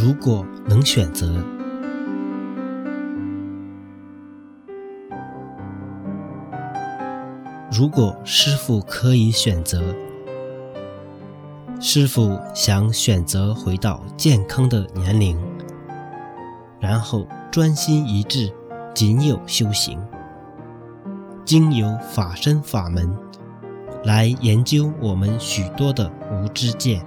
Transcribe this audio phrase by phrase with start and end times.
[0.00, 1.26] 如果能选择，
[7.72, 9.82] 如果师傅可以选择，
[11.80, 15.36] 师傅想选择回到健康的年龄，
[16.78, 18.54] 然后专心一致，
[18.94, 20.00] 仅有修行。
[21.44, 23.12] 经由法身法门
[24.04, 27.04] 来研究我们许多的无知见。